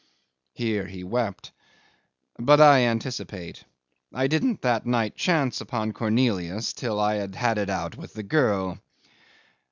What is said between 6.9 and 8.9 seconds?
I had had it out with the girl.